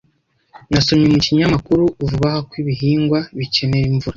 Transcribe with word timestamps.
Nasomye 0.71 1.05
mu 1.13 1.19
kinyamakuru 1.25 1.81
vuba 2.09 2.27
aha 2.31 2.39
ko 2.47 2.53
ibihingwa 2.61 3.19
bikenera 3.37 3.87
imvura. 3.91 4.09